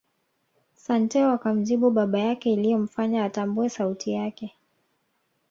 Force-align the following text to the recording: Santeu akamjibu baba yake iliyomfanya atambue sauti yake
Santeu 0.83 1.29
akamjibu 1.35 1.91
baba 1.91 2.19
yake 2.19 2.53
iliyomfanya 2.53 3.25
atambue 3.25 3.69
sauti 3.69 4.11
yake 4.11 4.53